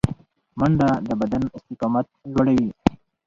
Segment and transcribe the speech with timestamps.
[0.59, 2.69] منډه د بدن استقامت لوړوي